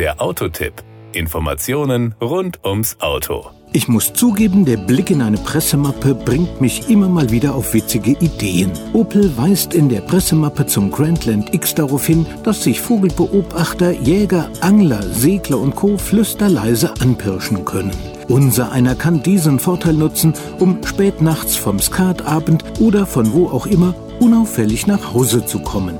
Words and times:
Der 0.00 0.18
Autotipp. 0.18 0.72
Informationen 1.12 2.14
rund 2.22 2.64
ums 2.64 2.96
Auto. 3.00 3.50
Ich 3.74 3.86
muss 3.86 4.14
zugeben, 4.14 4.64
der 4.64 4.78
Blick 4.78 5.10
in 5.10 5.20
eine 5.20 5.36
Pressemappe 5.36 6.14
bringt 6.14 6.58
mich 6.58 6.88
immer 6.88 7.10
mal 7.10 7.30
wieder 7.30 7.54
auf 7.54 7.74
witzige 7.74 8.12
Ideen. 8.12 8.72
Opel 8.94 9.36
weist 9.36 9.74
in 9.74 9.90
der 9.90 10.00
Pressemappe 10.00 10.64
zum 10.64 10.90
Grandland 10.90 11.52
X 11.52 11.74
darauf 11.74 12.06
hin, 12.06 12.24
dass 12.44 12.62
sich 12.62 12.80
Vogelbeobachter, 12.80 13.90
Jäger, 13.90 14.48
Angler, 14.62 15.02
Segler 15.02 15.58
und 15.58 15.76
Co. 15.76 15.98
flüsterleise 15.98 16.94
anpirschen 17.02 17.66
können. 17.66 17.92
Unser 18.26 18.72
einer 18.72 18.94
kann 18.94 19.22
diesen 19.22 19.58
Vorteil 19.58 19.92
nutzen, 19.92 20.32
um 20.60 20.82
spät 20.82 21.20
nachts 21.20 21.56
vom 21.56 21.78
Skatabend 21.78 22.64
oder 22.80 23.04
von 23.04 23.34
wo 23.34 23.48
auch 23.48 23.66
immer 23.66 23.94
unauffällig 24.18 24.86
nach 24.86 25.12
Hause 25.12 25.44
zu 25.44 25.58
kommen. 25.58 25.98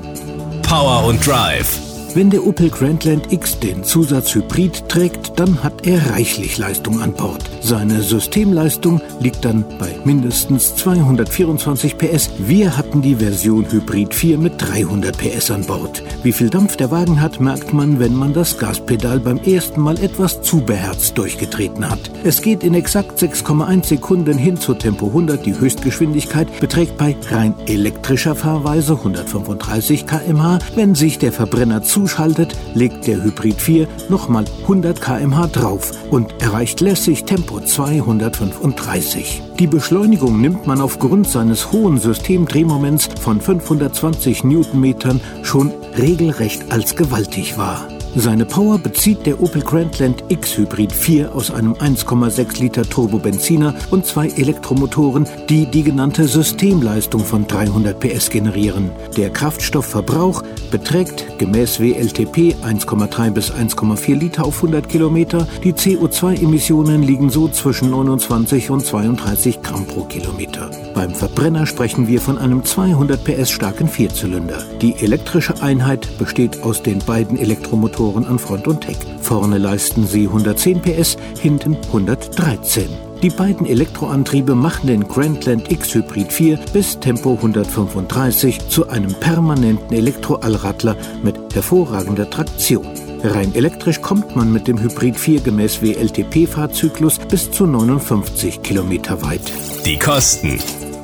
Power 0.63 1.05
und 1.05 1.23
Drive 1.23 1.90
wenn 2.15 2.29
der 2.29 2.45
Opel 2.45 2.69
Grandland 2.69 3.31
X 3.31 3.59
den 3.59 3.83
Zusatz 3.83 4.35
Hybrid 4.35 4.89
trägt, 4.89 5.39
dann 5.39 5.63
hat 5.63 5.85
er 5.87 6.11
reichlich 6.11 6.57
Leistung 6.57 7.01
an 7.01 7.13
Bord. 7.13 7.43
Seine 7.61 8.01
Systemleistung 8.01 9.01
liegt 9.19 9.45
dann 9.45 9.63
bei 9.79 9.95
mindestens 10.03 10.75
224 10.75 11.97
PS. 11.97 12.29
Wir 12.39 12.75
hatten 12.75 13.01
die 13.01 13.15
Version 13.15 13.71
Hybrid 13.71 14.13
4 14.13 14.37
mit 14.37 14.53
300 14.57 15.17
PS 15.17 15.51
an 15.51 15.65
Bord. 15.65 16.03
Wie 16.23 16.31
viel 16.31 16.49
Dampf 16.49 16.75
der 16.75 16.91
Wagen 16.91 17.21
hat, 17.21 17.39
merkt 17.39 17.73
man, 17.73 17.99
wenn 17.99 18.15
man 18.15 18.33
das 18.33 18.57
Gaspedal 18.57 19.19
beim 19.19 19.37
ersten 19.37 19.81
Mal 19.81 19.97
etwas 19.99 20.41
zu 20.41 20.61
beherzt 20.61 21.17
durchgetreten 21.17 21.89
hat. 21.89 22.11
Es 22.23 22.41
geht 22.41 22.63
in 22.63 22.73
exakt 22.73 23.19
6,1 23.19 23.85
Sekunden 23.85 24.37
hin 24.37 24.57
zu 24.57 24.73
Tempo 24.73 25.07
100. 25.07 25.45
Die 25.45 25.57
Höchstgeschwindigkeit 25.57 26.59
beträgt 26.59 26.97
bei 26.97 27.15
rein 27.29 27.53
elektrischer 27.67 28.35
Fahrweise 28.35 28.93
135 28.93 30.05
km/h. 30.05 30.59
Wenn 30.75 30.95
sich 30.95 31.17
der 31.17 31.31
Verbrenner 31.31 31.81
zu 31.83 32.00
zuschaltet, 32.01 32.55
legt 32.73 33.05
der 33.05 33.23
Hybrid 33.23 33.61
4 33.61 33.87
nochmal 34.09 34.45
100 34.63 34.99
km/h 34.99 35.47
drauf 35.47 35.91
und 36.09 36.41
erreicht 36.41 36.81
lässig 36.81 37.25
Tempo 37.25 37.59
235. 37.59 39.43
Die 39.59 39.67
Beschleunigung 39.67 40.41
nimmt 40.41 40.65
man 40.65 40.81
aufgrund 40.81 41.27
seines 41.27 41.71
hohen 41.71 41.99
Systemdrehmoments 41.99 43.09
von 43.21 43.39
520 43.39 44.43
Newtonmetern 44.43 45.21
schon 45.43 45.71
regelrecht 45.95 46.71
als 46.71 46.95
gewaltig 46.95 47.57
wahr. 47.59 47.87
Seine 48.15 48.43
Power 48.43 48.77
bezieht 48.77 49.25
der 49.25 49.41
Opel 49.41 49.61
Grandland 49.61 50.25
X 50.27 50.57
Hybrid 50.57 50.91
4 50.91 51.33
aus 51.33 51.49
einem 51.49 51.73
1,6 51.75 52.59
Liter 52.59 52.83
Turbobenziner 52.83 53.73
und 53.89 54.05
zwei 54.05 54.27
Elektromotoren, 54.27 55.25
die 55.47 55.65
die 55.65 55.83
genannte 55.83 56.27
Systemleistung 56.27 57.23
von 57.23 57.47
300 57.47 57.97
PS 57.97 58.29
generieren. 58.29 58.91
Der 59.15 59.29
Kraftstoffverbrauch 59.29 60.43
beträgt 60.71 61.39
gemäß 61.39 61.79
WLTP 61.79 62.55
1,3 62.61 63.31
bis 63.31 63.49
1,4 63.49 64.15
Liter 64.15 64.43
auf 64.43 64.57
100 64.57 64.89
Kilometer. 64.89 65.47
Die 65.63 65.71
CO2-Emissionen 65.71 67.03
liegen 67.03 67.29
so 67.29 67.47
zwischen 67.47 67.91
29 67.91 68.71
und 68.71 68.85
32 68.85 69.61
Gramm 69.61 69.87
pro 69.87 70.03
Kilometer. 70.03 70.69
Beim 70.93 71.15
Verbrenner 71.15 71.65
sprechen 71.65 72.09
wir 72.09 72.19
von 72.19 72.37
einem 72.37 72.65
200 72.65 73.23
PS 73.23 73.51
starken 73.51 73.87
Vierzylinder. 73.87 74.65
Die 74.81 74.95
elektrische 74.97 75.61
Einheit 75.61 76.09
besteht 76.17 76.63
aus 76.63 76.83
den 76.83 76.99
beiden 76.99 77.37
Elektromotoren 77.37 78.00
Motoren 78.01 78.25
an 78.25 78.39
Front 78.39 78.67
und 78.67 78.87
Heck. 78.87 78.97
Vorne 79.21 79.59
leisten 79.59 80.07
sie 80.07 80.23
110 80.23 80.81
PS, 80.81 81.17
hinten 81.39 81.77
113. 81.87 82.89
Die 83.21 83.29
beiden 83.29 83.67
Elektroantriebe 83.67 84.55
machen 84.55 84.87
den 84.87 85.07
Grandland 85.07 85.71
X 85.71 85.93
Hybrid 85.93 86.33
4 86.33 86.57
bis 86.73 86.99
Tempo 86.99 87.33
135 87.33 88.69
zu 88.69 88.89
einem 88.89 89.13
permanenten 89.13 89.95
Elektroallradler 89.95 90.97
mit 91.21 91.35
hervorragender 91.53 92.27
Traktion. 92.27 92.87
Rein 93.23 93.53
elektrisch 93.53 94.01
kommt 94.01 94.35
man 94.35 94.51
mit 94.51 94.67
dem 94.67 94.81
Hybrid 94.81 95.15
4 95.15 95.41
gemäß 95.41 95.83
WLTP-Fahrzyklus 95.83 97.19
bis 97.29 97.51
zu 97.51 97.67
59 97.67 98.63
Kilometer 98.63 99.21
weit. 99.21 99.43
Die 99.85 99.99
Kosten. 99.99 100.59